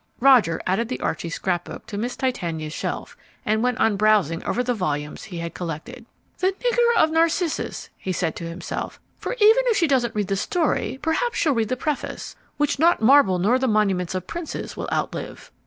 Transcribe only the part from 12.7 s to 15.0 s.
not marble nor the monuments of princes will